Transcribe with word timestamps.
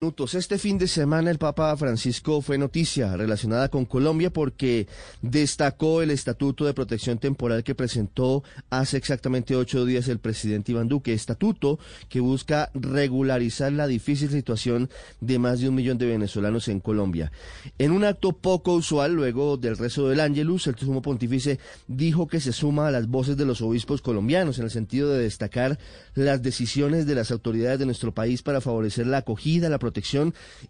Minutos. 0.00 0.34
Este 0.34 0.58
fin 0.58 0.78
de 0.78 0.86
semana 0.86 1.28
el 1.28 1.38
Papa 1.38 1.76
Francisco 1.76 2.40
fue 2.40 2.56
noticia 2.56 3.16
relacionada 3.16 3.68
con 3.68 3.84
Colombia 3.84 4.32
porque 4.32 4.86
destacó 5.22 6.02
el 6.02 6.12
Estatuto 6.12 6.64
de 6.64 6.72
Protección 6.72 7.18
Temporal 7.18 7.64
que 7.64 7.74
presentó 7.74 8.44
hace 8.70 8.96
exactamente 8.96 9.56
ocho 9.56 9.84
días 9.84 10.06
el 10.06 10.20
presidente 10.20 10.70
Iván 10.70 10.86
Duque. 10.86 11.14
Estatuto 11.14 11.80
que 12.08 12.20
busca 12.20 12.70
regularizar 12.74 13.72
la 13.72 13.88
difícil 13.88 14.30
situación 14.30 14.88
de 15.20 15.40
más 15.40 15.58
de 15.58 15.68
un 15.68 15.74
millón 15.74 15.98
de 15.98 16.06
venezolanos 16.06 16.68
en 16.68 16.78
Colombia. 16.78 17.32
En 17.76 17.90
un 17.90 18.04
acto 18.04 18.30
poco 18.30 18.74
usual, 18.74 19.14
luego 19.14 19.56
del 19.56 19.76
rezo 19.76 20.08
del 20.08 20.20
Ángelus, 20.20 20.68
el 20.68 20.76
sumo 20.76 21.02
pontífice 21.02 21.58
dijo 21.88 22.28
que 22.28 22.38
se 22.38 22.52
suma 22.52 22.86
a 22.86 22.92
las 22.92 23.08
voces 23.08 23.36
de 23.36 23.46
los 23.46 23.62
obispos 23.62 24.00
colombianos 24.00 24.60
en 24.60 24.66
el 24.66 24.70
sentido 24.70 25.12
de 25.12 25.24
destacar 25.24 25.76
las 26.14 26.40
decisiones 26.40 27.04
de 27.04 27.16
las 27.16 27.32
autoridades 27.32 27.80
de 27.80 27.86
nuestro 27.86 28.14
país 28.14 28.42
para 28.42 28.60
favorecer 28.60 29.08
la 29.08 29.18
acogida, 29.18 29.68
la 29.68 29.80
protección 29.80 29.87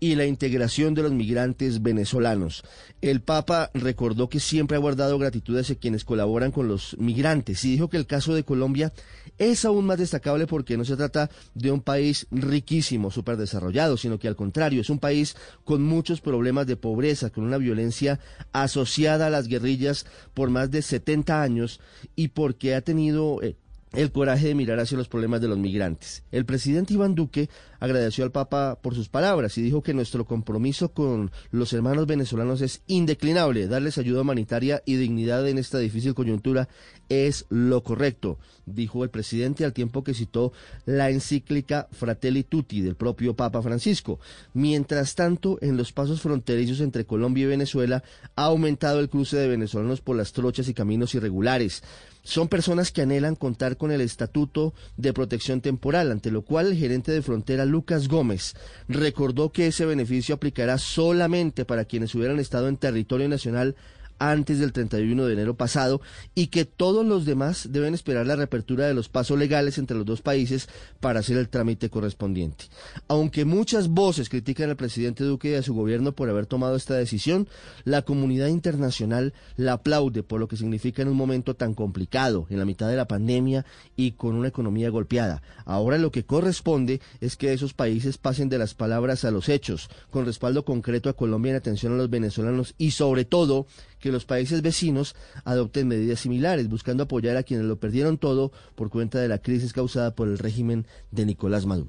y 0.00 0.14
la 0.14 0.26
integración 0.26 0.94
de 0.94 1.02
los 1.02 1.12
migrantes 1.12 1.82
venezolanos. 1.82 2.64
El 3.00 3.20
Papa 3.20 3.70
recordó 3.74 4.28
que 4.28 4.40
siempre 4.40 4.76
ha 4.76 4.80
guardado 4.80 5.18
gratitud 5.18 5.58
hacia 5.58 5.76
quienes 5.76 6.04
colaboran 6.04 6.52
con 6.52 6.68
los 6.68 6.96
migrantes 6.98 7.64
y 7.64 7.72
dijo 7.72 7.88
que 7.88 7.96
el 7.96 8.06
caso 8.06 8.34
de 8.34 8.44
Colombia 8.44 8.92
es 9.38 9.64
aún 9.64 9.86
más 9.86 9.98
destacable 9.98 10.46
porque 10.46 10.76
no 10.76 10.84
se 10.84 10.96
trata 10.96 11.30
de 11.54 11.70
un 11.70 11.80
país 11.80 12.26
riquísimo, 12.30 13.10
súper 13.10 13.36
desarrollado, 13.36 13.96
sino 13.96 14.18
que 14.18 14.28
al 14.28 14.36
contrario 14.36 14.80
es 14.80 14.90
un 14.90 14.98
país 14.98 15.36
con 15.64 15.82
muchos 15.82 16.20
problemas 16.20 16.66
de 16.66 16.76
pobreza, 16.76 17.30
con 17.30 17.44
una 17.44 17.58
violencia 17.58 18.20
asociada 18.52 19.26
a 19.26 19.30
las 19.30 19.48
guerrillas 19.48 20.06
por 20.34 20.50
más 20.50 20.70
de 20.70 20.82
70 20.82 21.42
años 21.42 21.80
y 22.16 22.28
porque 22.28 22.74
ha 22.74 22.80
tenido... 22.80 23.42
Eh, 23.42 23.56
el 23.92 24.10
coraje 24.12 24.48
de 24.48 24.54
mirar 24.54 24.80
hacia 24.80 24.96
los 24.96 25.08
problemas 25.08 25.40
de 25.40 25.48
los 25.48 25.58
migrantes. 25.58 26.24
El 26.32 26.44
presidente 26.44 26.94
Iván 26.94 27.14
Duque 27.14 27.48
agradeció 27.80 28.24
al 28.24 28.32
Papa 28.32 28.78
por 28.80 28.94
sus 28.94 29.08
palabras 29.08 29.58
y 29.58 29.62
dijo 29.62 29.82
que 29.82 29.94
nuestro 29.94 30.24
compromiso 30.24 30.90
con 30.90 31.30
los 31.50 31.72
hermanos 31.72 32.06
venezolanos 32.06 32.60
es 32.60 32.82
indeclinable. 32.86 33.66
Darles 33.68 33.98
ayuda 33.98 34.22
humanitaria 34.22 34.82
y 34.86 34.96
dignidad 34.96 35.46
en 35.48 35.58
esta 35.58 35.78
difícil 35.78 36.14
coyuntura 36.14 36.68
es 37.08 37.44
lo 37.50 37.82
correcto, 37.82 38.38
dijo 38.64 39.04
el 39.04 39.10
presidente 39.10 39.64
al 39.64 39.72
tiempo 39.72 40.02
que 40.02 40.14
citó 40.14 40.52
la 40.86 41.10
encíclica 41.10 41.88
Fratelli 41.92 42.44
Tutti 42.44 42.80
del 42.80 42.94
propio 42.94 43.34
Papa 43.34 43.60
Francisco. 43.62 44.18
Mientras 44.54 45.14
tanto, 45.14 45.58
en 45.60 45.76
los 45.76 45.92
pasos 45.92 46.22
fronterizos 46.22 46.80
entre 46.80 47.04
Colombia 47.04 47.44
y 47.44 47.48
Venezuela 47.48 48.02
ha 48.36 48.44
aumentado 48.44 49.00
el 49.00 49.10
cruce 49.10 49.36
de 49.36 49.48
venezolanos 49.48 50.00
por 50.00 50.16
las 50.16 50.32
trochas 50.32 50.68
y 50.68 50.74
caminos 50.74 51.14
irregulares. 51.14 51.82
Son 52.24 52.48
personas 52.48 52.92
que 52.92 53.02
anhelan 53.02 53.34
contar 53.34 53.76
con 53.76 53.90
el 53.90 54.00
Estatuto 54.00 54.74
de 54.96 55.12
Protección 55.12 55.60
Temporal, 55.60 56.12
ante 56.12 56.30
lo 56.30 56.42
cual 56.42 56.68
el 56.68 56.78
gerente 56.78 57.10
de 57.10 57.22
frontera 57.22 57.64
Lucas 57.64 58.06
Gómez 58.06 58.54
recordó 58.88 59.50
que 59.50 59.66
ese 59.66 59.86
beneficio 59.86 60.36
aplicará 60.36 60.78
solamente 60.78 61.64
para 61.64 61.84
quienes 61.84 62.14
hubieran 62.14 62.38
estado 62.38 62.68
en 62.68 62.76
territorio 62.76 63.28
nacional 63.28 63.74
antes 64.18 64.58
del 64.58 64.72
31 64.72 65.26
de 65.26 65.32
enero 65.32 65.54
pasado 65.56 66.00
y 66.34 66.48
que 66.48 66.64
todos 66.64 67.04
los 67.04 67.24
demás 67.24 67.68
deben 67.70 67.94
esperar 67.94 68.26
la 68.26 68.36
reapertura 68.36 68.86
de 68.86 68.94
los 68.94 69.08
pasos 69.08 69.38
legales 69.38 69.78
entre 69.78 69.96
los 69.96 70.06
dos 70.06 70.22
países 70.22 70.68
para 71.00 71.20
hacer 71.20 71.36
el 71.36 71.48
trámite 71.48 71.90
correspondiente. 71.90 72.66
Aunque 73.08 73.44
muchas 73.44 73.88
voces 73.88 74.28
critican 74.28 74.70
al 74.70 74.76
presidente 74.76 75.24
Duque 75.24 75.50
y 75.50 75.54
a 75.54 75.62
su 75.62 75.74
gobierno 75.74 76.12
por 76.12 76.28
haber 76.28 76.46
tomado 76.46 76.76
esta 76.76 76.94
decisión, 76.94 77.48
la 77.84 78.02
comunidad 78.02 78.48
internacional 78.48 79.34
la 79.56 79.74
aplaude 79.74 80.22
por 80.22 80.40
lo 80.40 80.48
que 80.48 80.56
significa 80.56 81.02
en 81.02 81.08
un 81.08 81.16
momento 81.16 81.54
tan 81.54 81.74
complicado, 81.74 82.46
en 82.50 82.58
la 82.58 82.64
mitad 82.64 82.88
de 82.88 82.96
la 82.96 83.08
pandemia 83.08 83.64
y 83.96 84.12
con 84.12 84.34
una 84.34 84.48
economía 84.48 84.90
golpeada. 84.90 85.42
Ahora 85.64 85.98
lo 85.98 86.10
que 86.10 86.24
corresponde 86.24 87.00
es 87.20 87.36
que 87.36 87.52
esos 87.52 87.74
países 87.74 88.18
pasen 88.18 88.48
de 88.48 88.58
las 88.58 88.74
palabras 88.74 89.24
a 89.24 89.30
los 89.30 89.48
hechos, 89.48 89.88
con 90.10 90.26
respaldo 90.26 90.64
concreto 90.64 91.08
a 91.08 91.16
Colombia 91.16 91.50
en 91.50 91.56
atención 91.56 91.92
a 91.94 91.96
los 91.96 92.10
venezolanos 92.10 92.74
y 92.78 92.92
sobre 92.92 93.24
todo 93.24 93.66
que 94.02 94.12
los 94.12 94.26
países 94.26 94.60
vecinos 94.60 95.14
adopten 95.44 95.88
medidas 95.88 96.20
similares, 96.20 96.68
buscando 96.68 97.04
apoyar 97.04 97.38
a 97.38 97.44
quienes 97.44 97.64
lo 97.64 97.76
perdieron 97.76 98.18
todo 98.18 98.52
por 98.74 98.90
cuenta 98.90 99.18
de 99.20 99.28
la 99.28 99.38
crisis 99.38 99.72
causada 99.72 100.14
por 100.14 100.28
el 100.28 100.38
régimen 100.38 100.86
de 101.12 101.24
Nicolás 101.24 101.64
Maduro. 101.64 101.88